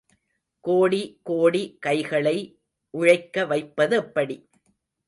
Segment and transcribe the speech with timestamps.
[0.65, 2.37] கோடி கோடி கைகளை
[2.93, 4.37] உழைக்க வைப்பதெப்படி?